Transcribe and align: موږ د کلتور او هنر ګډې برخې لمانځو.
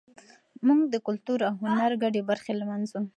موږ 0.65 0.79
د 0.93 0.95
کلتور 1.07 1.39
او 1.49 1.53
هنر 1.61 1.91
ګډې 2.03 2.21
برخې 2.29 2.51
لمانځو. 2.61 3.01